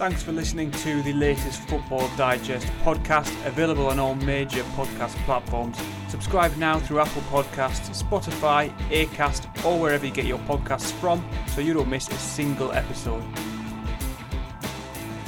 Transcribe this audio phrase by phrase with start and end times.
[0.00, 5.76] Thanks for listening to the latest Football Digest podcast, available on all major podcast platforms.
[6.08, 11.60] Subscribe now through Apple Podcasts, Spotify, Acast, or wherever you get your podcasts from so
[11.60, 13.22] you don't miss a single episode.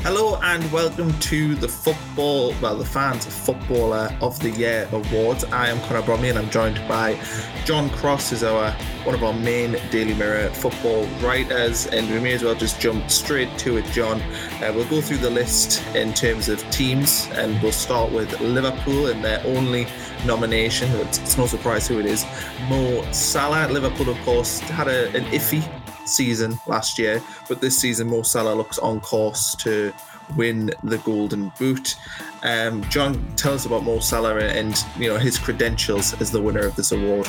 [0.04, 5.44] Hello and welcome to the football, well, the fans footballer of the year awards.
[5.44, 7.16] I am Conor Bromley and I'm joined by
[7.64, 8.72] John Cross, who's our
[9.04, 13.12] one of our main Daily Mirror football writers, and we may as well just jump
[13.12, 14.20] straight to it, John.
[14.60, 19.06] Uh, we'll go through the list in terms of teams, and we'll start with Liverpool
[19.06, 19.86] in their only
[20.26, 20.90] nomination.
[20.96, 22.26] It's, it's no surprise who it is,
[22.68, 23.68] Mo Salah.
[23.72, 25.62] Liverpool, of course, had a, an iffy
[26.06, 29.92] season last year, but this season Mo Salah looks on course to
[30.36, 31.96] win the Golden Boot.
[32.42, 36.66] Um, John, tell us about Mo Salah and you know his credentials as the winner
[36.66, 37.28] of this award.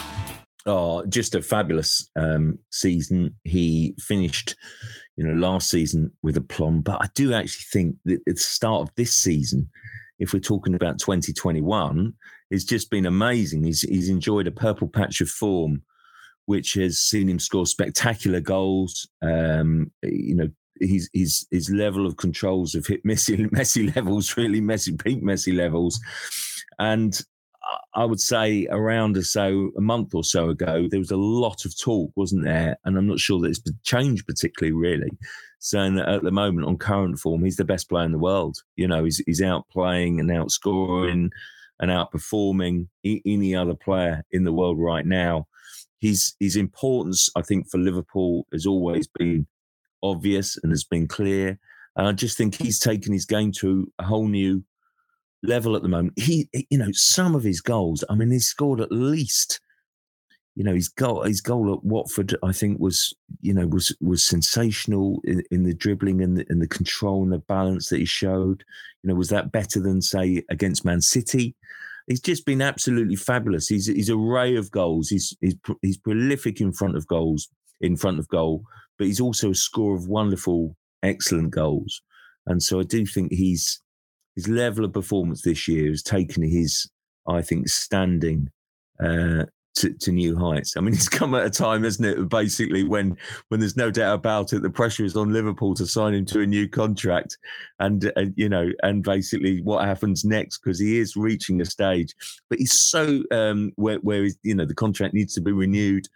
[0.65, 3.35] Oh, just a fabulous um, season.
[3.43, 4.55] He finished,
[5.17, 8.83] you know, last season with aplomb, but I do actually think that at the start
[8.83, 9.69] of this season,
[10.19, 12.13] if we're talking about 2021,
[12.49, 13.63] it's just been amazing.
[13.63, 15.83] He's he's enjoyed a purple patch of form
[16.45, 19.07] which has seen him score spectacular goals.
[19.21, 20.49] Um, you know,
[20.79, 25.99] his his his level of controls have hit Messi levels, really Messi peak Messi levels,
[26.79, 27.21] and
[27.95, 31.65] I would say around or so a month or so ago, there was a lot
[31.65, 32.77] of talk, wasn't there?
[32.83, 35.09] And I'm not sure that it's changed particularly, really.
[35.59, 38.57] Saying that at the moment, on current form, he's the best player in the world.
[38.75, 41.29] You know, he's he's outplaying and outscoring
[41.79, 45.47] and outperforming any other player in the world right now
[46.03, 49.47] his his importance, I think, for Liverpool has always been
[50.03, 51.57] obvious and has been clear.
[51.95, 54.63] And I just think he's taken his game to a whole new
[55.43, 56.19] level at the moment.
[56.19, 58.03] He, you know, some of his goals.
[58.09, 59.61] I mean, he scored at least,
[60.55, 64.25] you know, his goal, his goal at Watford, I think, was, you know, was was
[64.25, 68.05] sensational in, in the dribbling and the, and the control and the balance that he
[68.05, 68.65] showed.
[69.03, 71.55] You know, was that better than say against Man City?
[72.07, 73.67] He's just been absolutely fabulous.
[73.67, 75.09] He's he's array of goals.
[75.09, 77.49] He's he's he's prolific in front of goals,
[77.81, 78.63] in front of goal,
[78.97, 82.01] but he's also a score of wonderful, excellent goals.
[82.45, 83.81] And so I do think he's
[84.35, 86.89] his level of performance this year has taken his,
[87.27, 88.49] I think, standing
[89.03, 89.45] uh,
[89.75, 90.77] to, to new heights.
[90.77, 92.29] I mean, it's come at a time, isn't it?
[92.29, 93.17] Basically, when
[93.49, 96.41] when there's no doubt about it, the pressure is on Liverpool to sign him to
[96.41, 97.37] a new contract,
[97.79, 102.15] and uh, you know, and basically what happens next because he is reaching a stage,
[102.49, 106.07] but he's so um, where where you know the contract needs to be renewed.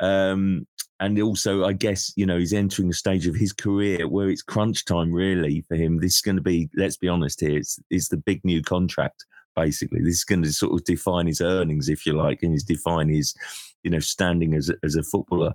[0.00, 0.66] Um,
[0.98, 4.42] and also, I guess you know he's entering a stage of his career where it's
[4.42, 6.00] crunch time, really, for him.
[6.00, 9.26] This is going to be, let's be honest here, it's, it's the big new contract
[9.56, 10.00] basically.
[10.00, 13.08] This is going to sort of define his earnings, if you like, and his define
[13.08, 13.34] his,
[13.82, 15.54] you know, standing as a, as a footballer.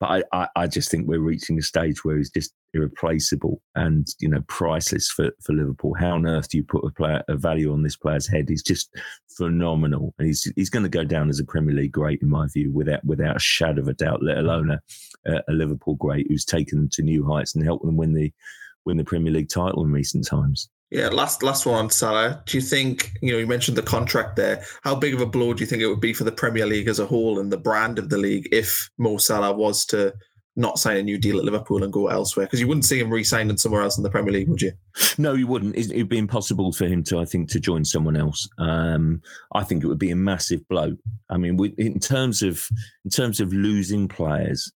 [0.00, 4.08] But I, I, I, just think we're reaching a stage where he's just irreplaceable and
[4.18, 5.94] you know priceless for, for Liverpool.
[5.98, 8.48] How on earth do you put a player a value on this player's head?
[8.48, 8.90] He's just
[9.36, 12.48] phenomenal, and he's he's going to go down as a Premier League great in my
[12.48, 14.22] view, without without a shadow of a doubt.
[14.22, 14.80] Let alone a,
[15.48, 18.32] a Liverpool great who's taken them to new heights and helped them win the
[18.84, 20.68] win the Premier League title in recent times.
[20.92, 22.42] Yeah, last last one on Salah.
[22.44, 24.62] Do you think you know you mentioned the contract there?
[24.82, 26.86] How big of a blow do you think it would be for the Premier League
[26.86, 30.12] as a whole and the brand of the league if Mo Salah was to
[30.54, 32.44] not sign a new deal at Liverpool and go elsewhere?
[32.44, 34.72] Because you wouldn't see him re-signing somewhere else in the Premier League, would you?
[35.16, 35.78] No, you wouldn't.
[35.78, 38.46] It'd be impossible for him to, I think, to join someone else.
[38.58, 39.22] Um,
[39.54, 40.94] I think it would be a massive blow.
[41.30, 42.68] I mean, in terms of
[43.06, 44.70] in terms of losing players,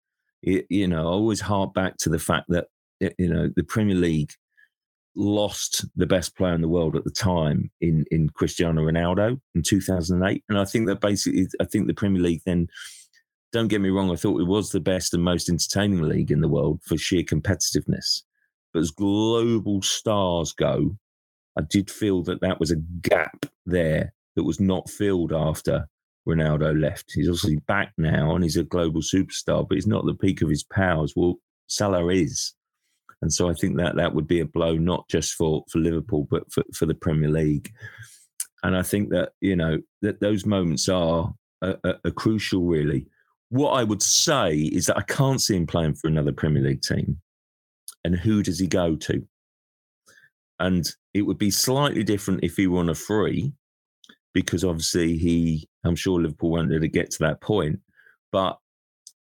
[0.44, 2.68] it, you know, I always hark back to the fact that
[3.18, 4.30] you know the Premier League
[5.16, 9.62] lost the best player in the world at the time in in Cristiano Ronaldo in
[9.62, 12.66] 2008 and I think that basically I think the Premier League then
[13.52, 16.40] don't get me wrong I thought it was the best and most entertaining league in
[16.40, 18.22] the world for sheer competitiveness.
[18.72, 20.96] But as global stars go
[21.56, 25.86] I did feel that that was a gap there that was not filled after
[26.26, 27.12] Ronaldo left.
[27.14, 30.42] He's obviously back now and he's a global superstar but he's not at the peak
[30.42, 31.12] of his powers.
[31.14, 31.36] Well
[31.68, 32.54] Salah is
[33.24, 36.28] and so I think that that would be a blow not just for for Liverpool
[36.30, 37.72] but for, for the Premier League.
[38.62, 41.32] And I think that you know that those moments are
[41.62, 43.06] a, crucial, really.
[43.48, 46.82] What I would say is that I can't see him playing for another Premier League
[46.82, 47.20] team.
[48.04, 49.26] And who does he go to?
[50.58, 53.52] And it would be slightly different if he were on a free,
[54.34, 57.80] because obviously he, I'm sure Liverpool won't it get to that point.
[58.30, 58.58] But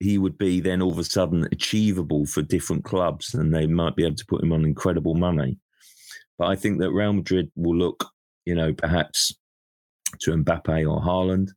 [0.03, 3.97] he would be then all of a sudden achievable for different clubs and they might
[3.97, 5.59] be able to put him on incredible money.
[6.39, 8.05] But I think that Real Madrid will look,
[8.45, 9.35] you know, perhaps
[10.21, 11.51] to Mbappe or Haaland.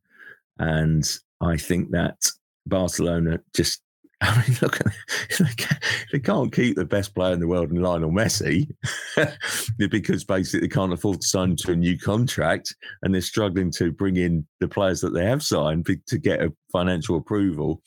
[0.58, 1.04] And
[1.40, 2.30] I think that
[2.66, 3.82] Barcelona just
[4.22, 4.78] I mean, look,
[6.12, 8.66] they can't keep the best player in the world in Lionel Messi
[9.90, 13.92] because basically they can't afford to sign to a new contract and they're struggling to
[13.92, 17.82] bring in the players that they have signed to get a financial approval.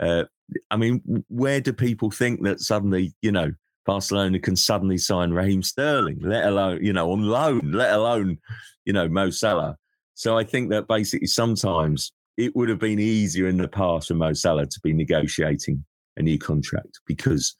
[0.00, 0.24] Uh,
[0.70, 3.52] I mean, where do people think that suddenly, you know,
[3.86, 8.38] Barcelona can suddenly sign Raheem Sterling, let alone, you know, on loan, let alone,
[8.84, 9.76] you know, Mo Salah?
[10.14, 14.14] So I think that basically sometimes it would have been easier in the past for
[14.14, 15.84] Mo Salah to be negotiating
[16.16, 17.54] a new contract because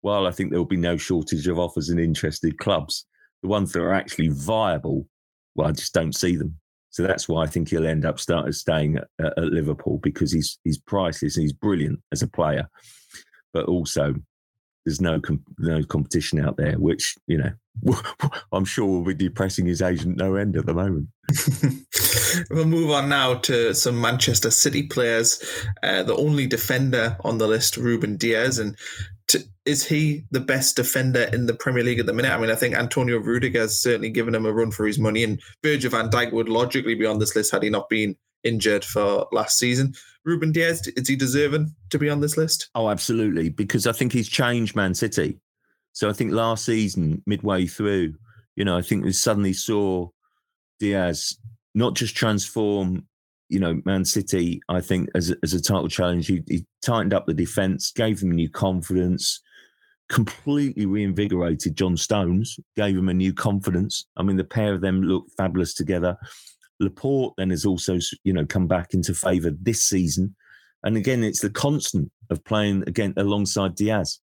[0.00, 3.06] while I think there will be no shortage of offers and interested clubs,
[3.42, 5.08] the ones that are actually viable,
[5.54, 6.58] well, I just don't see them.
[6.94, 10.60] So that's why I think he'll end up start, staying at, at Liverpool because he's
[10.62, 12.70] he's priceless and he's brilliant as a player,
[13.52, 14.14] but also
[14.86, 15.20] there's no
[15.58, 17.50] no competition out there, which you know
[18.52, 21.08] I'm sure will be depressing his agent no end at the moment.
[22.50, 25.42] we'll move on now to some Manchester City players.
[25.82, 28.78] Uh, the only defender on the list, Ruben Dias, and
[29.64, 32.32] is he the best defender in the Premier League at the minute?
[32.32, 35.24] I mean, I think Antonio Rudiger has certainly given him a run for his money,
[35.24, 38.84] and Virgil van Dijk would logically be on this list had he not been injured
[38.84, 39.94] for last season.
[40.24, 42.70] Ruben Dias, is he deserving to be on this list?
[42.74, 45.38] Oh, absolutely, because I think he's changed Man City.
[45.92, 48.14] So I think last season, midway through,
[48.56, 50.08] you know, I think we suddenly saw
[50.80, 51.38] Dias
[51.74, 53.06] not just transform
[53.48, 57.12] you know, Man City, I think, as a, as a title challenge, he, he tightened
[57.12, 59.40] up the defence, gave them new confidence,
[60.08, 64.06] completely reinvigorated John Stones, gave him a new confidence.
[64.16, 66.16] I mean, the pair of them look fabulous together.
[66.80, 70.34] Laporte then has also, you know, come back into favour this season.
[70.82, 74.20] And again, it's the constant of playing again alongside Dias.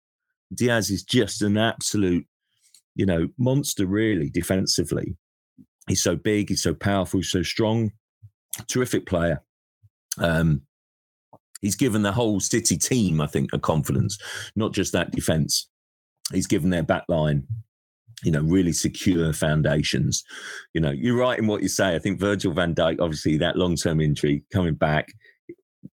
[0.54, 2.26] Dias is just an absolute,
[2.94, 5.16] you know, monster, really, defensively.
[5.88, 7.92] He's so big, he's so powerful, so strong
[8.68, 9.42] terrific player.
[10.18, 10.62] Um,
[11.60, 14.18] he's given the whole City team, I think, a confidence,
[14.56, 15.68] not just that defence.
[16.32, 17.46] He's given their back line,
[18.22, 20.22] you know, really secure foundations.
[20.74, 21.94] You know, you're right in what you say.
[21.94, 25.08] I think Virgil van Dijk, obviously, that long term injury coming back,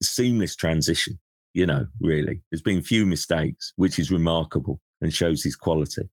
[0.01, 1.19] seamless transition,
[1.53, 2.41] you know, really.
[2.51, 6.09] There's been few mistakes, which is remarkable and shows his quality.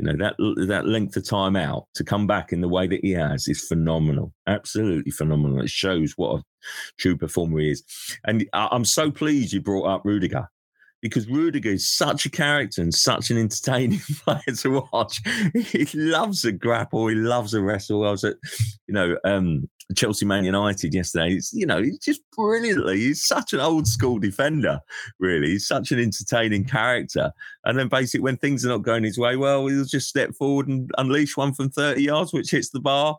[0.00, 0.34] You know that
[0.68, 3.66] that length of time out to come back in the way that he has is
[3.66, 5.60] phenomenal, absolutely phenomenal.
[5.60, 6.42] It shows what a
[6.96, 7.84] true performer he is,
[8.24, 10.48] and I'm so pleased you brought up Rudiger
[11.02, 15.20] because Rudiger is such a character and such an entertaining player to watch.
[15.54, 18.06] He loves a grapple, he loves a wrestle.
[18.06, 18.36] I was at,
[18.86, 21.40] you know, um, Chelsea Man United yesterday.
[21.52, 22.98] You know, he's just brilliantly.
[22.98, 24.80] He's such an old school defender,
[25.18, 25.48] really.
[25.48, 27.32] He's such an entertaining character.
[27.64, 30.68] And then basically, when things are not going his way, well, he'll just step forward
[30.68, 33.18] and unleash one from 30 yards, which hits the bar,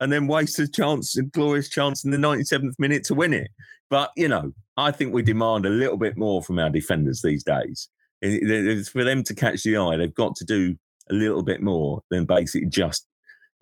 [0.00, 3.50] and then waste a chance, a glorious chance in the 97th minute to win it.
[3.92, 7.44] But, you know, I think we demand a little bit more from our defenders these
[7.44, 7.90] days.
[8.22, 10.76] It's for them to catch the eye, they've got to do
[11.10, 13.06] a little bit more than basically just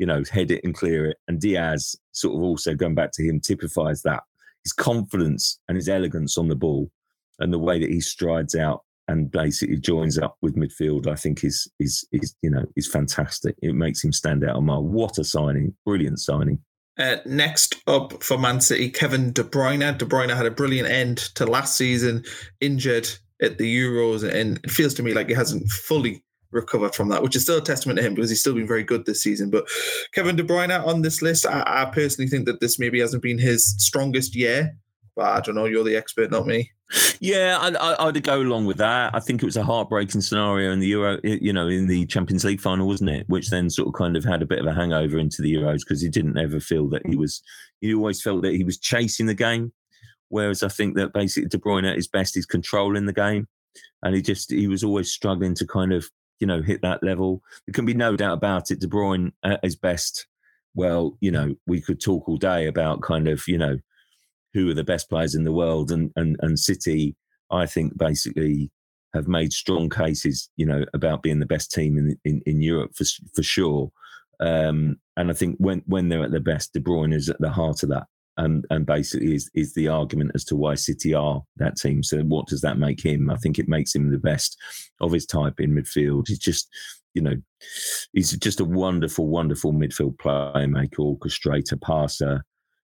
[0.01, 1.19] you know, head it and clear it.
[1.29, 4.23] And Dias, sort of also going back to him, typifies that
[4.65, 6.91] his confidence and his elegance on the ball
[7.39, 11.45] and the way that he strides out and basically joins up with midfield, I think
[11.45, 13.57] is is is you know is fantastic.
[13.61, 14.83] It makes him stand out a mile.
[14.83, 15.75] What a signing!
[15.85, 16.61] Brilliant signing.
[17.01, 19.97] Uh, next up for Man City, Kevin De Bruyne.
[19.97, 22.23] De Bruyne had a brilliant end to last season,
[22.61, 23.09] injured
[23.41, 27.23] at the Euros, and it feels to me like he hasn't fully recovered from that,
[27.23, 29.49] which is still a testament to him because he's still been very good this season.
[29.49, 29.67] But
[30.13, 33.39] Kevin De Bruyne on this list, I, I personally think that this maybe hasn't been
[33.39, 34.77] his strongest year.
[35.17, 35.65] But I don't know.
[35.65, 36.71] You're the expert, not me.
[37.21, 39.15] Yeah, I, would go along with that.
[39.15, 42.45] I think it was a heartbreaking scenario in the Euro, you know, in the Champions
[42.45, 43.29] League final, wasn't it?
[43.29, 45.81] Which then sort of kind of had a bit of a hangover into the Euros
[45.81, 47.19] because he didn't ever feel that he mm.
[47.19, 47.43] was.
[47.81, 49.73] He always felt that he was chasing the game,
[50.29, 53.47] whereas I think that basically De Bruyne at his best is controlling the game,
[54.03, 57.43] and he just he was always struggling to kind of you know, hit that level.
[57.67, 58.81] There can be no doubt about it.
[58.81, 60.27] De Bruyne at his best.
[60.75, 63.79] Well, you know, we could talk all day about kind of, you know,
[64.55, 67.17] who are the best players in the world, and and and City,
[67.51, 68.71] I think, basically
[69.15, 72.93] have made strong cases, you know, about being the best team in in, in Europe
[72.95, 73.05] for
[73.35, 73.91] for sure.
[74.41, 77.51] Um, and I think when when they're at their best, De Bruyne is at the
[77.51, 78.07] heart of that
[78.41, 82.03] and and basically is is the argument as to why City are that team.
[82.03, 83.31] So what does that make him?
[83.31, 84.57] I think it makes him the best
[85.01, 86.29] of his type in midfield.
[86.29, 86.69] He's just
[87.15, 87.35] you know
[88.13, 92.45] he's just a wonderful, wonderful midfield playmaker, orchestrator, passer,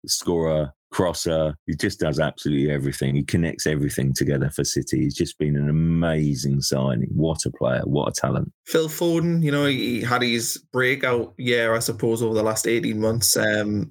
[0.08, 1.56] scorer, crosser.
[1.66, 3.16] He just does absolutely everything.
[3.16, 5.02] He connects everything together for City.
[5.02, 7.10] He's just been an amazing signing.
[7.14, 7.82] What a player!
[7.84, 8.52] What a talent.
[8.66, 13.00] Phil Foden, you know, he had his breakout year, I suppose, over the last 18
[13.00, 13.36] months.
[13.36, 13.90] Um,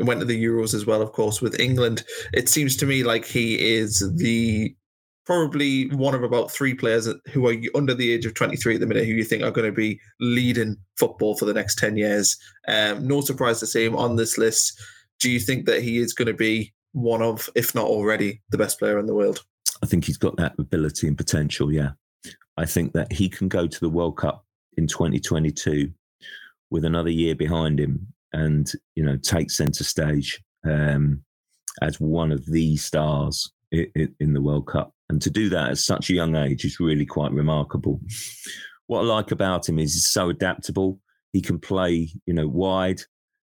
[0.00, 2.04] went to the Euros as well, of course, with England.
[2.32, 4.74] It seems to me like he is the
[5.26, 8.86] probably one of about three players who are under the age of 23 at the
[8.86, 12.36] minute who you think are going to be leading football for the next 10 years.
[12.68, 14.78] Um, no surprise to see him on this list.
[15.24, 18.58] Do you think that he is going to be one of, if not already, the
[18.58, 19.42] best player in the world?
[19.82, 21.92] I think he's got that ability and potential, yeah.
[22.58, 24.44] I think that he can go to the World Cup
[24.76, 25.90] in 2022
[26.68, 31.24] with another year behind him and, you know, take centre stage um,
[31.80, 34.92] as one of the stars in, in the World Cup.
[35.08, 37.98] And to do that at such a young age is really quite remarkable.
[38.88, 41.00] What I like about him is he's so adaptable.
[41.32, 43.00] He can play, you know, wide.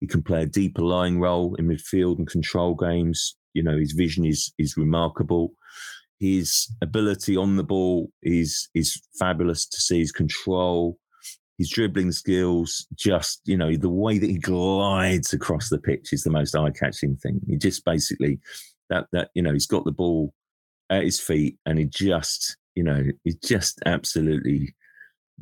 [0.03, 3.37] He can play a deeper lying role in midfield and control games.
[3.53, 5.53] You know, his vision is is remarkable.
[6.19, 9.99] His ability on the ball is is fabulous to see.
[9.99, 10.99] His control,
[11.57, 16.23] his dribbling skills, just you know, the way that he glides across the pitch is
[16.23, 17.39] the most eye catching thing.
[17.47, 18.41] He just basically
[18.89, 20.33] that that you know he's got the ball
[20.89, 24.75] at his feet and he just you know he just absolutely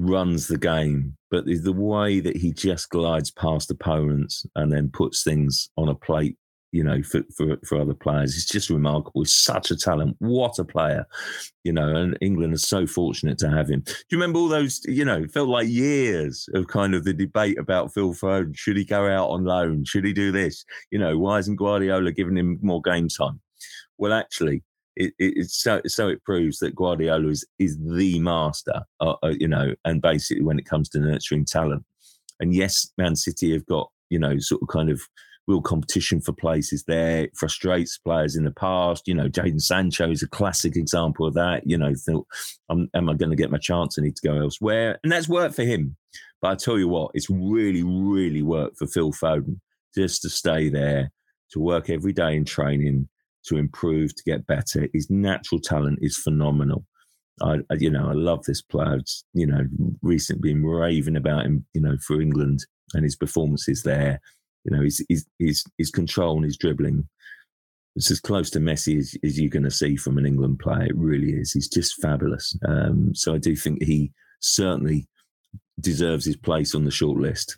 [0.02, 4.90] runs the game but the, the way that he just glides past opponents and then
[4.90, 6.38] puts things on a plate
[6.72, 8.34] you know, for, for, for other players.
[8.34, 9.22] He's just remarkable.
[9.22, 10.16] He's such a talent.
[10.20, 11.06] What a player,
[11.64, 13.82] you know, and England is so fortunate to have him.
[13.82, 17.60] Do you remember all those, you know, felt like years of kind of the debate
[17.60, 18.58] about Phil Foden.
[18.58, 19.84] Should he go out on loan?
[19.84, 20.64] Should he do this?
[20.92, 23.42] You know, why isn't Guardiola giving him more game time?
[23.98, 24.64] Well, actually,
[24.96, 29.48] it, it, so so it proves that Guardiola is is the master, uh, uh, you
[29.48, 31.86] know, and basically when it comes to nurturing talent.
[32.40, 35.02] And yes, Man City have got you know sort of kind of
[35.48, 37.24] real competition for places there.
[37.24, 39.08] It frustrates players in the past.
[39.08, 41.66] You know, Jadon Sancho is a classic example of that.
[41.66, 42.28] You know, thought,
[42.70, 43.98] am I going to get my chance?
[43.98, 45.00] I need to go elsewhere.
[45.04, 45.96] And that's worked for him.
[46.42, 49.60] But I tell you what, it's really, really worked for Phil Foden
[49.94, 51.12] just to stay there,
[51.52, 53.08] to work every day in training,
[53.48, 54.88] to improve, to get better.
[54.94, 56.86] His natural talent is phenomenal.
[57.42, 59.00] I, you know, I love this player.
[59.34, 59.66] You know,
[60.02, 64.20] recently been raving about him, you know, for England and his performances there.
[64.64, 67.08] You know, his his his, his control and his dribbling.
[67.96, 70.84] It's as close to Messi as, as you're going to see from an England player.
[70.84, 71.52] It really is.
[71.52, 72.56] He's just fabulous.
[72.68, 75.08] Um, so I do think he certainly
[75.80, 77.58] deserves his place on the short list.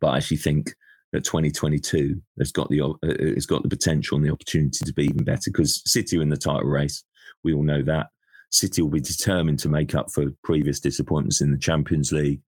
[0.00, 0.74] But I actually think
[1.12, 5.04] that 2022 has got the uh, has got the potential and the opportunity to be
[5.04, 7.04] even better because City are in the title race.
[7.44, 8.08] We all know that.
[8.50, 12.40] City will be determined to make up for previous disappointments in the Champions League,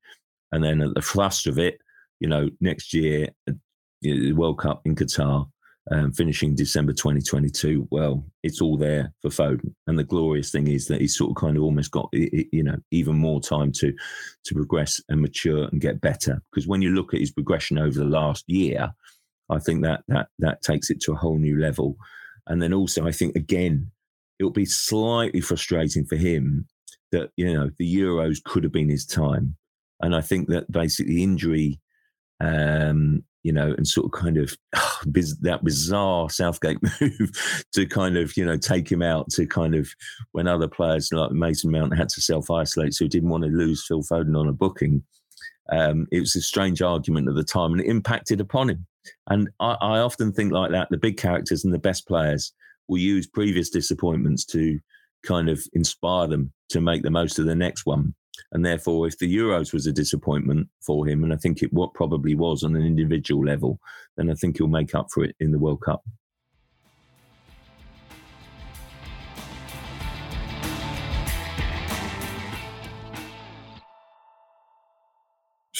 [0.52, 1.78] and then at the thrust of it,
[2.20, 3.28] you know, next year
[4.02, 5.48] the World Cup in Qatar,
[5.90, 7.88] um, finishing December 2022.
[7.90, 11.36] Well, it's all there for Foden, and the glorious thing is that he's sort of
[11.36, 13.92] kind of almost got you know even more time to
[14.44, 16.42] to progress and mature and get better.
[16.50, 18.92] Because when you look at his progression over the last year,
[19.50, 21.96] I think that that that takes it to a whole new level.
[22.46, 23.90] And then also, I think again,
[24.38, 26.66] it'll be slightly frustrating for him
[27.12, 29.56] that you know the Euros could have been his time,
[30.00, 31.80] and I think that basically injury
[32.40, 37.86] um, you know, and sort of kind of oh, biz, that bizarre Southgate move to
[37.86, 39.88] kind of, you know, take him out to kind of
[40.32, 43.50] when other players like Mason Mount had to self isolate, so he didn't want to
[43.50, 45.02] lose Phil Foden on a booking.
[45.72, 48.86] Um, it was a strange argument at the time and it impacted upon him.
[49.28, 52.52] And I, I often think like that the big characters and the best players
[52.88, 54.80] will use previous disappointments to
[55.24, 58.14] kind of inspire them to make the most of the next one.
[58.52, 61.94] And therefore, if the Euros was a disappointment for him, and I think it what
[61.94, 63.80] probably was on an individual level,
[64.16, 66.02] then I think he'll make up for it in the World Cup.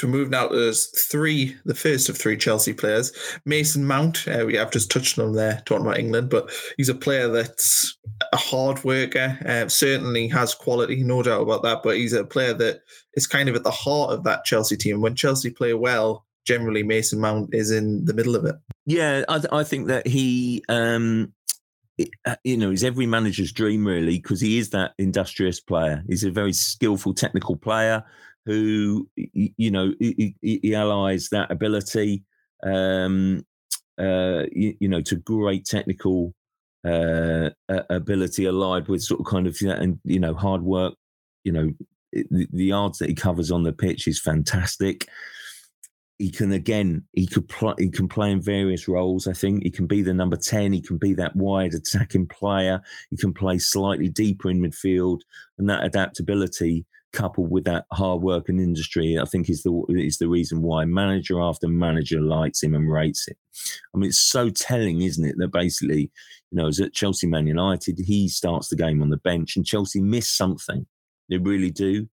[0.00, 3.12] So we move now to those three, the first of three Chelsea players.
[3.44, 6.94] Mason Mount, uh, we have just touched on there, talking about England, but he's a
[6.94, 7.98] player that's
[8.32, 12.54] a hard worker, uh, certainly has quality, no doubt about that, but he's a player
[12.54, 12.80] that
[13.12, 15.02] is kind of at the heart of that Chelsea team.
[15.02, 18.54] When Chelsea play well, generally Mason Mount is in the middle of it.
[18.86, 21.34] Yeah, I, th- I think that he, um,
[22.24, 26.02] uh, you know, he's every manager's dream, really, because he is that industrious player.
[26.08, 28.02] He's a very skillful technical player
[28.50, 32.24] who you know he, he allies that ability
[32.64, 33.44] um,
[33.98, 36.34] uh, you, you, know to great technical
[36.84, 37.50] uh,
[37.90, 40.94] ability allied with sort of kind of and you know hard work.
[41.44, 41.70] You know
[42.12, 45.06] the, the yards that he covers on the pitch is fantastic.
[46.18, 49.62] He can again he could play he can play in various roles i think.
[49.62, 52.82] He can be the number 10 he can be that wide attacking player.
[53.10, 55.20] He can play slightly deeper in midfield
[55.56, 60.18] and that adaptability coupled with that hard work and industry, I think is the is
[60.18, 63.36] the reason why manager after manager likes him and rates him.
[63.94, 65.36] I mean, it's so telling, isn't it?
[65.38, 66.10] That basically,
[66.50, 69.66] You know, as at Chelsea Man United, he starts the game on the bench, and
[69.66, 70.86] Chelsea miss something.
[71.28, 72.08] They really do.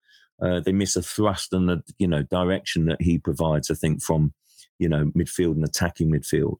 [0.42, 3.70] Uh, they miss a thrust and the you know direction that he provides.
[3.70, 4.32] I think from
[4.78, 6.58] you know midfield and attacking midfield,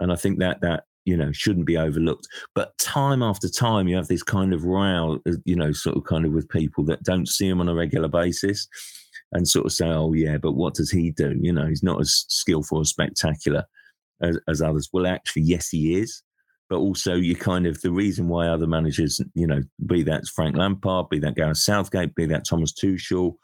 [0.00, 2.28] and I think that that you know shouldn't be overlooked.
[2.54, 6.04] But time after time, you have this kind of row, uh, you know, sort of
[6.04, 8.68] kind of with people that don't see him on a regular basis,
[9.32, 11.34] and sort of say, "Oh yeah, but what does he do?
[11.40, 13.64] You know, he's not as skillful or spectacular
[14.20, 16.22] as, as others." Well, actually, yes, he is
[16.68, 20.56] but also you kind of the reason why other managers, you know, be that Frank
[20.56, 23.36] Lampard, be that Gareth Southgate, be that Thomas Tuchel,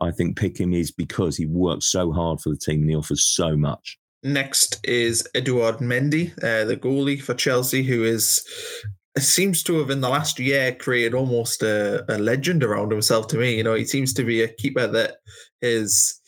[0.00, 2.96] I think pick him is because he works so hard for the team and he
[2.96, 3.98] offers so much.
[4.22, 8.44] Next is Edouard Mendy, uh, the goalie for Chelsea, who is
[9.18, 13.26] seems to have in the last year created almost a, a legend around himself.
[13.28, 15.16] To me, you know, he seems to be a keeper that
[15.62, 16.20] is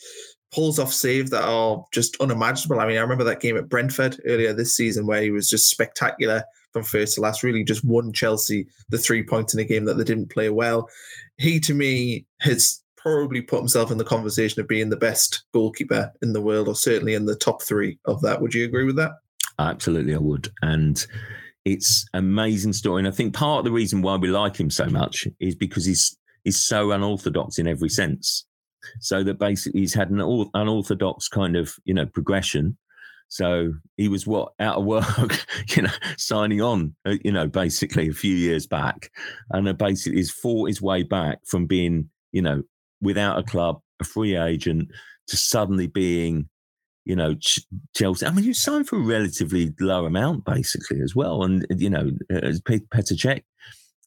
[0.53, 2.79] pulls off saves that are just unimaginable.
[2.79, 5.69] I mean, I remember that game at Brentford earlier this season where he was just
[5.69, 9.85] spectacular from first to last, really just won Chelsea the three points in a game
[9.85, 10.89] that they didn't play well.
[11.37, 16.11] He, to me, has probably put himself in the conversation of being the best goalkeeper
[16.21, 18.41] in the world, or certainly in the top three of that.
[18.41, 19.11] Would you agree with that?
[19.59, 20.49] Absolutely, I would.
[20.61, 21.05] And
[21.65, 23.01] it's amazing story.
[23.01, 25.85] And I think part of the reason why we like him so much is because
[25.85, 28.45] he's he's so unorthodox in every sense.
[28.99, 32.77] So that basically he's had an unorthodox kind of you know progression.
[33.29, 38.07] So he was what out of work, you know, signing on, uh, you know, basically
[38.07, 39.11] a few years back,
[39.49, 42.63] and basically he's fought his way back from being, you know,
[43.03, 44.89] without a club, a free agent,
[45.27, 46.49] to suddenly being,
[47.05, 47.35] you know,
[47.95, 48.25] Chelsea.
[48.25, 51.43] I mean, you signed for a relatively low amount, basically, as well.
[51.43, 53.43] And you know, as Petr Cech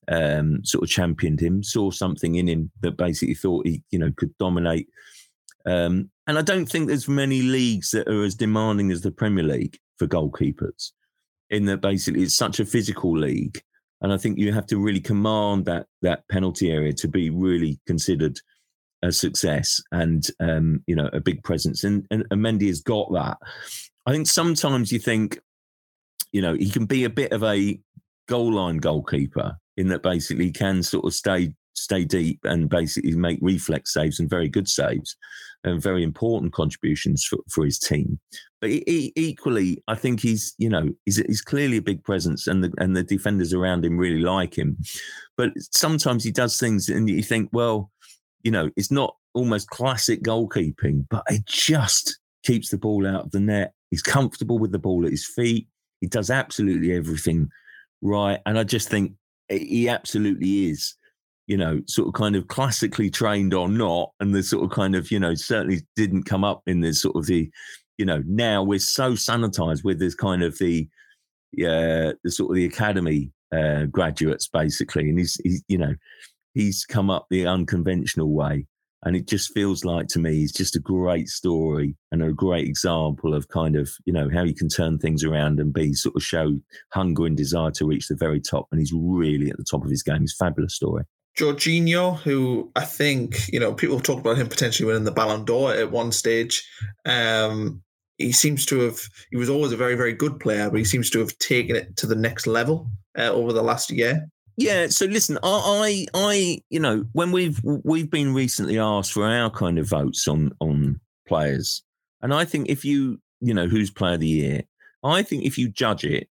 [0.09, 4.13] um, sort of championed him, saw something in him that basically thought he, you know,
[4.17, 4.89] could dominate.
[5.67, 9.45] Um, and I don't think there's many leagues that are as demanding as the Premier
[9.45, 10.93] League for goalkeepers.
[11.51, 13.63] In that, basically, it's such a physical league,
[14.01, 17.79] and I think you have to really command that that penalty area to be really
[17.87, 18.41] considered
[19.03, 21.85] a success and um, you know a big presence.
[21.85, 23.39] And, and, and Mendy has got that.
[24.07, 25.39] I think sometimes you think,
[26.33, 27.79] you know, he can be a bit of a
[28.29, 33.15] goal line goalkeeper in that basically he can sort of stay stay deep and basically
[33.15, 35.15] make reflex saves and very good saves
[35.65, 38.19] and very important contributions for, for his team.
[38.61, 42.47] But he, he, equally, I think he's you know he's, he's clearly a big presence
[42.47, 44.79] and the and the defenders around him really like him.
[45.37, 47.91] But sometimes he does things and you think, well,
[48.43, 53.31] you know, it's not almost classic goalkeeping, but it just keeps the ball out of
[53.33, 53.73] the net.
[53.91, 55.69] He's comfortable with the ball at his feet.
[56.01, 57.49] He does absolutely everything
[58.03, 58.41] right.
[58.47, 59.13] And I just think
[59.49, 60.95] he absolutely is,
[61.47, 64.13] you know, sort of kind of classically trained or not.
[64.21, 67.17] And the sort of kind of, you know, certainly didn't come up in the sort
[67.17, 67.51] of the,
[67.99, 70.89] you know, now we're so sanitized with this kind of the,
[71.53, 75.09] yeah, the sort of the academy uh, graduates basically.
[75.09, 75.95] And he's, he's, you know,
[76.57, 78.67] he's come up the unconventional way.
[79.05, 82.67] And it just feels like to me, it's just a great story and a great
[82.67, 86.17] example of kind of, you know, how you can turn things around and be sort
[86.17, 86.59] of show
[86.93, 88.67] hunger and desire to reach the very top.
[88.73, 90.23] And he's really at the top of his game.
[90.23, 91.05] It's fabulous story.
[91.39, 95.75] Jorginho, who I think, you know, people talk about him potentially winning the Ballon d'Or
[95.75, 96.67] at one stage.
[97.05, 97.83] Um,
[98.17, 98.99] he seems to have,
[99.31, 101.99] he was always a very, very good player, but he seems to have taken it
[101.99, 104.27] to the next level uh, over the last year.
[104.57, 104.87] Yeah.
[104.89, 109.79] So listen, I, I, you know, when we've we've been recently asked for our kind
[109.79, 111.83] of votes on on players,
[112.23, 114.63] and I think if you, you know, who's player of the year,
[115.05, 116.29] I think if you judge it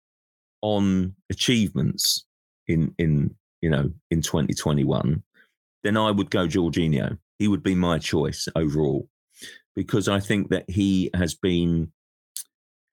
[0.63, 2.25] on achievements
[2.67, 5.23] in in you know in 2021,
[5.85, 7.19] then I would go Jorginho.
[7.39, 9.09] He would be my choice overall
[9.77, 11.93] because I think that he has been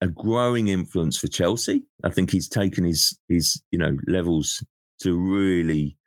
[0.01, 1.81] a growing influence for Chelsea.
[2.03, 4.63] I think he's taken his his you know levels
[5.01, 5.97] to really,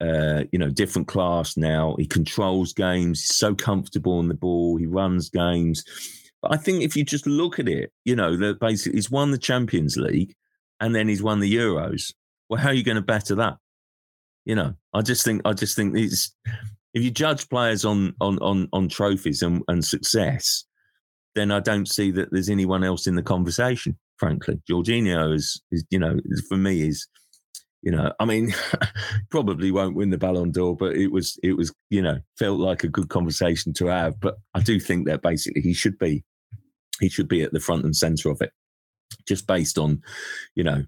[0.00, 1.96] uh, you know, different class now.
[1.98, 3.20] He controls games.
[3.20, 4.76] He's so comfortable on the ball.
[4.76, 5.84] He runs games.
[6.42, 9.30] But I think if you just look at it, you know, that basically he's won
[9.30, 10.34] the Champions League
[10.80, 12.12] and then he's won the Euros.
[12.48, 13.58] Well, how are you going to better that?
[14.46, 16.34] You know, I just think I just think it's
[16.94, 20.64] if you judge players on on on on trophies and, and success,
[21.34, 23.96] then I don't see that there's anyone else in the conversation.
[24.16, 26.18] Frankly, Jorginho is, is you know,
[26.48, 27.06] for me is
[27.82, 28.54] you know, I mean,
[29.30, 32.84] probably won't win the Ballon d'Or, but it was, it was, you know, felt like
[32.84, 34.20] a good conversation to have.
[34.20, 36.24] But I do think that basically he should be,
[37.00, 38.52] he should be at the front and center of it,
[39.26, 40.02] just based on,
[40.54, 40.84] you know,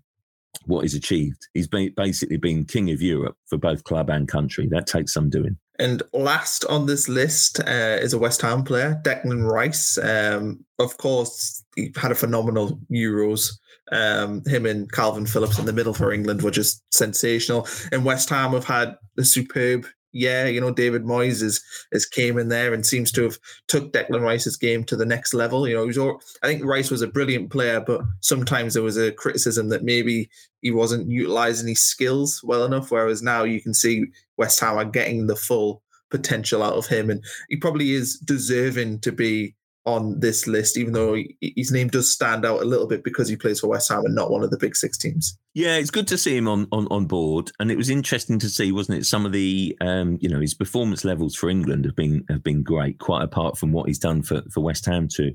[0.67, 1.49] what he's achieved.
[1.55, 4.69] He's been basically been king of Europe for both club and country.
[4.71, 5.57] That takes some doing.
[5.79, 9.99] And last on this list uh, is a West Ham player, Declan Rice.
[9.99, 13.51] Um, of course, he had a phenomenal Euros.
[13.91, 17.67] Um, him and Kalvin Phillips in the middle for England were just sensational.
[17.91, 21.61] In West Ham, we've had a superb yeah, you know, David Moyes has,
[21.93, 25.33] has came in there and seems to have took Declan Rice's game to the next
[25.33, 25.67] level.
[25.67, 28.83] You know, he was all, I think Rice was a brilliant player, but sometimes there
[28.83, 30.29] was a criticism that maybe
[30.61, 32.91] he wasn't utilizing his skills well enough.
[32.91, 34.05] Whereas now you can see
[34.37, 39.01] West Ham are getting the full potential out of him, and he probably is deserving
[39.01, 39.55] to be
[39.85, 43.37] on this list, even though his name does stand out a little bit because he
[43.37, 45.37] plays for West Ham and not one of the big six teams.
[45.55, 48.49] Yeah, it's good to see him on on, on board, and it was interesting to
[48.49, 49.05] see, wasn't it?
[49.05, 52.63] Some of the, um, you know, his performance levels for England have been have been
[52.63, 55.33] great, quite apart from what he's done for for West Ham to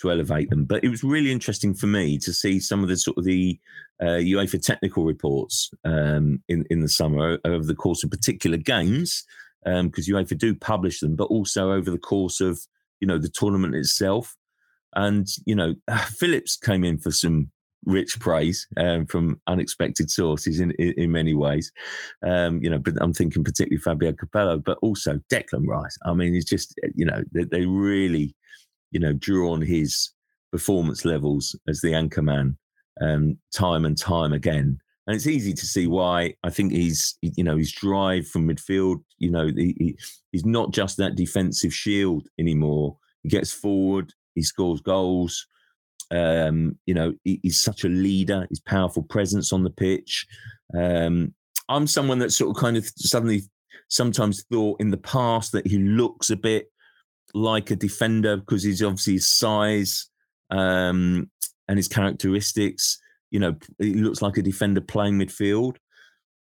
[0.00, 0.66] to elevate them.
[0.66, 3.58] But it was really interesting for me to see some of the sort of the
[4.00, 9.24] uh, UEFA technical reports um, in in the summer over the course of particular games
[9.64, 12.60] because um, UEFA do publish them, but also over the course of
[13.00, 14.34] you know the tournament itself.
[14.94, 15.74] And you know,
[16.18, 17.50] Phillips came in for some
[17.84, 21.70] rich praise um, from unexpected sources in, in, in many ways.
[22.24, 25.96] Um, you know, but I'm thinking particularly Fabio Capello, but also Declan Rice.
[26.04, 28.34] I mean, it's just you know they, they really
[28.90, 30.10] you know drew on his
[30.52, 32.56] performance levels as the anchor man
[33.00, 34.78] um, time and time again.
[35.06, 36.34] And it's easy to see why.
[36.42, 39.02] I think he's, you know, his drive from midfield.
[39.18, 39.96] You know, he,
[40.32, 42.96] he's not just that defensive shield anymore.
[43.22, 45.46] He gets forward, he scores goals.
[46.10, 48.46] Um, you know, he, he's such a leader.
[48.50, 50.26] His powerful presence on the pitch.
[50.76, 51.34] Um,
[51.68, 53.42] I'm someone that sort of kind of suddenly
[53.88, 56.70] sometimes thought in the past that he looks a bit
[57.34, 60.08] like a defender because he's obviously his size
[60.50, 61.30] um,
[61.68, 62.98] and his characteristics
[63.36, 65.76] you know, he looks like a defender playing midfield.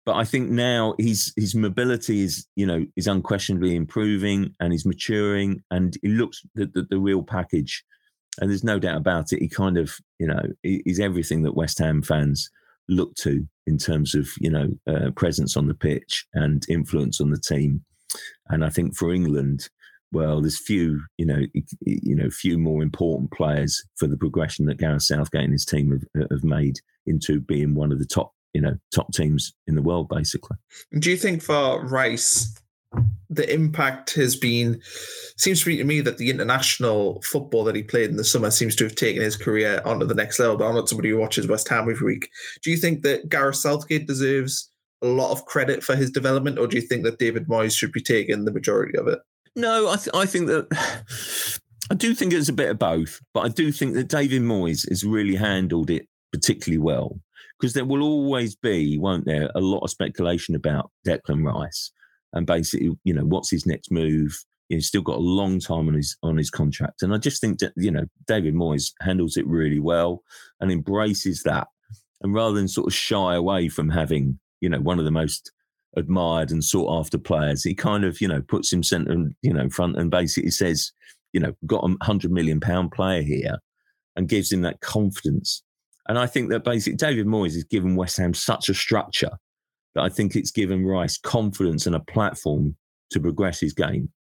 [0.07, 4.87] But I think now his his mobility is, you know, is unquestionably improving and he's
[4.87, 7.85] maturing and he looks the, the, the real package.
[8.41, 9.41] And there's no doubt about it.
[9.41, 12.49] He kind of, you know, he's everything that West Ham fans
[12.89, 17.29] look to in terms of, you know, uh, presence on the pitch and influence on
[17.29, 17.85] the team.
[18.49, 19.69] And I think for England,
[20.13, 21.43] well, there's few, you know,
[21.81, 25.91] you know, few more important players for the progression that Gareth Southgate and his team
[25.91, 29.83] have, have made into being one of the top, you know, top teams in the
[29.83, 30.57] world, basically.
[30.99, 32.55] Do you think for Rice,
[33.29, 34.81] the impact has been
[35.37, 38.51] seems to be to me that the international football that he played in the summer
[38.51, 40.57] seems to have taken his career onto the next level.
[40.57, 42.31] But I'm not somebody who watches West Ham every week.
[42.63, 44.71] Do you think that Gareth Southgate deserves
[45.03, 47.93] a lot of credit for his development, or do you think that David Moyes should
[47.93, 49.19] be taking the majority of it?
[49.59, 50.69] No, I, th- I think that
[51.91, 54.89] I do think it's a bit of both, but I do think that David Moyes
[54.89, 57.19] has really handled it particularly well
[57.59, 61.91] because there will always be, won't there, a lot of speculation about Declan Rice
[62.33, 64.39] and basically, you know, what's his next move.
[64.69, 67.59] He's still got a long time on his on his contract, and I just think
[67.61, 70.23] that you know David Moyes handles it really well
[70.61, 71.69] and embraces that,
[72.21, 75.53] and rather than sort of shy away from having you know one of the most
[75.97, 77.65] admired and sought after players.
[77.65, 80.93] He kind of, you know, puts him centre, and, you know, front and basically says,
[81.33, 83.59] you know, got a hundred million pound player here,
[84.17, 85.63] and gives him that confidence.
[86.09, 89.31] And I think that basically David Moyes has given West Ham such a structure
[89.95, 92.77] that I think it's given Rice confidence and a platform
[93.11, 94.11] to progress his game.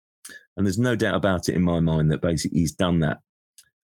[0.56, 3.18] And there's no doubt about it in my mind that basically he's done that,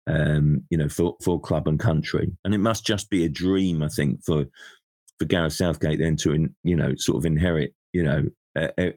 [0.06, 2.30] um, you know, for for club and country.
[2.44, 4.44] And it must just be a dream, I think, for
[5.18, 8.24] for Gareth Southgate then to, you know, sort of inherit, you know,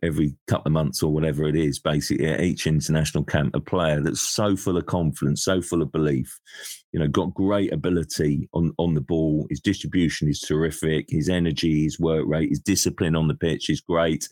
[0.04, 4.02] every couple of months or whatever it is, basically at each international camp, a player
[4.02, 6.40] that's so full of confidence, so full of belief,
[6.92, 9.48] you know, got great ability on, on the ball.
[9.50, 11.08] His distribution is terrific.
[11.10, 14.30] His energy, his work rate, his discipline on the pitch is great.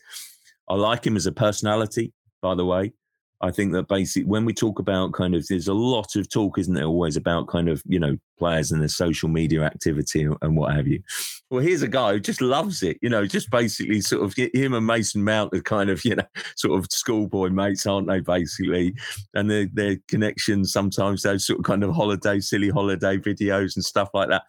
[0.69, 2.93] I like him as a personality, by the way.
[3.41, 6.58] I think that basically when we talk about kind of, there's a lot of talk,
[6.58, 10.58] isn't there, always about kind of, you know, players and their social media activity and
[10.58, 11.02] what have you.
[11.50, 14.74] Well, here's a guy who just loves it, you know, just basically sort of him
[14.74, 16.24] and Mason Mount are kind of, you know,
[16.56, 18.95] sort of schoolboy mates, aren't they, basically?
[19.34, 23.84] And their, their connections sometimes, those sort of kind of holiday, silly holiday videos and
[23.84, 24.43] stuff like that.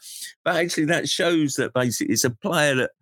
[0.44, 2.92] But actually, that shows that basically it's a player that,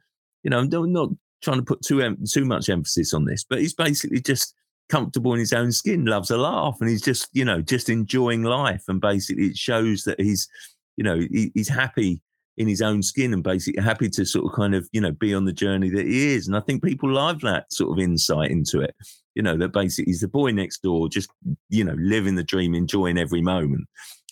[0.42, 1.10] you know, I'm not
[1.42, 4.54] trying to put too, too much emphasis on this, but he's basically just,
[4.88, 8.42] comfortable in his own skin, loves a laugh, and he's just, you know, just enjoying
[8.42, 8.84] life.
[8.88, 10.48] And basically, it shows that he's,
[10.96, 12.20] you know, he, he's happy
[12.56, 15.34] in his own skin and basically happy to sort of kind of, you know, be
[15.34, 16.46] on the journey that he is.
[16.46, 18.94] And I think people love that sort of insight into it.
[19.34, 21.30] You know, that basically he's the boy next door, just,
[21.68, 23.86] you know, living the dream, enjoying every moment.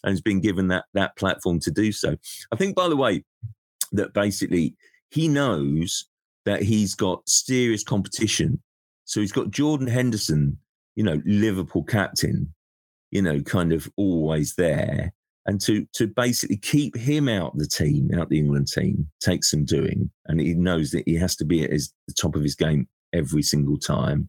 [0.05, 2.17] And has been given that that platform to do so.
[2.53, 3.25] I think, by the way,
[3.93, 4.75] that basically
[5.11, 6.07] he knows
[6.45, 8.61] that he's got serious competition
[9.13, 10.57] so he's got Jordan Henderson,
[10.97, 12.51] you know, Liverpool captain,
[13.11, 15.13] you know, kind of always there.
[15.47, 19.65] and to to basically keep him out the team, out the England team, takes some
[19.65, 22.55] doing, and he knows that he has to be at his, the top of his
[22.55, 24.29] game every single time.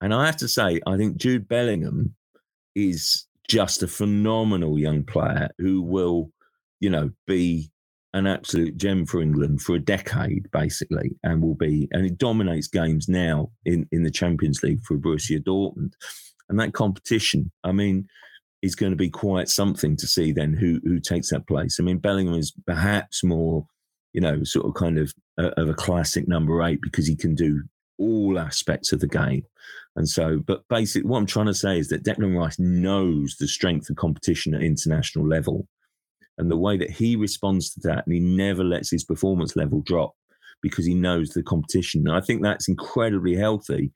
[0.00, 2.14] And I have to say, I think Jude Bellingham
[2.74, 6.30] is just a phenomenal young player who will,
[6.80, 7.70] you know, be
[8.14, 12.68] an absolute gem for England for a decade, basically, and will be, and it dominates
[12.68, 15.92] games now in, in the Champions League for Borussia Dortmund.
[16.48, 18.06] And that competition, I mean,
[18.60, 21.78] is going to be quite something to see then who who takes that place.
[21.80, 23.66] I mean, Bellingham is perhaps more,
[24.12, 27.34] you know, sort of kind of a, of a classic number eight because he can
[27.34, 27.62] do
[27.98, 29.44] all aspects of the game.
[29.96, 33.48] And so, but basically, what I'm trying to say is that Declan Rice knows the
[33.48, 35.66] strength of competition at international level
[36.38, 39.82] and the way that he responds to that, and he never lets his performance level
[39.82, 40.14] drop
[40.62, 42.06] because he knows the competition.
[42.06, 43.92] And I think that's incredibly healthy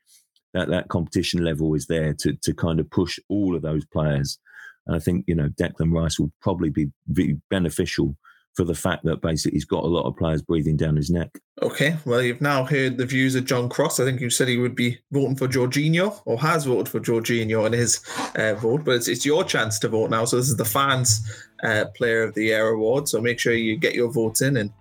[0.54, 4.38] that that competition level is there to, to kind of push all of those players.
[4.86, 8.16] And I think, you know, Declan Rice will probably be, be beneficial
[8.56, 11.28] for the fact that basically he's got a lot of players breathing down his neck.
[11.62, 14.00] Okay, well, you've now heard the views of John Cross.
[14.00, 17.66] I think you said he would be voting for Jorginho or has voted for Jorginho
[17.66, 18.00] in his
[18.34, 20.24] uh, vote, but it's, it's your chance to vote now.
[20.24, 21.20] So this is the fans'
[21.62, 23.08] uh, Player of the Year award.
[23.08, 24.72] So make sure you get your votes in and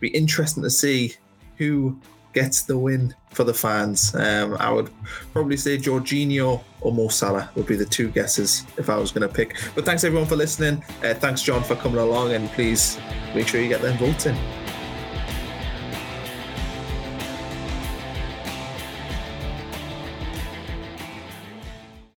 [0.00, 1.14] be interesting to see
[1.58, 1.98] who
[2.32, 4.14] gets the win for the fans.
[4.14, 4.90] Um, I would
[5.32, 9.26] probably say Jorginho or Mo Salah would be the two guesses if I was going
[9.26, 9.56] to pick.
[9.74, 10.84] But thanks everyone for listening.
[11.02, 12.98] Uh, thanks John for coming along, and please
[13.34, 14.61] make sure you get them votes in.